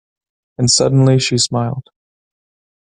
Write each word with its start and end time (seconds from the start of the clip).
And 0.57 0.67
suddenly 0.71 1.19
she 1.19 1.37
smiled. 1.37 1.91